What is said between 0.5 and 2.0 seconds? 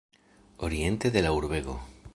Oriente de la urbego.